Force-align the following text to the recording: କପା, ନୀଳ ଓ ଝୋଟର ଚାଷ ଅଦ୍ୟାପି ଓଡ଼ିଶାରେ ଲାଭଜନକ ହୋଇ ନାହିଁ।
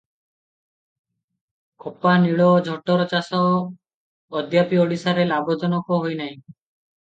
କପା, 1.85 2.13
ନୀଳ 2.23 2.47
ଓ 2.53 2.55
ଝୋଟର 2.69 3.05
ଚାଷ 3.11 3.43
ଅଦ୍ୟାପି 4.41 4.81
ଓଡ଼ିଶାରେ 4.85 5.27
ଲାଭଜନକ 5.35 6.01
ହୋଇ 6.01 6.19
ନାହିଁ। 6.25 6.35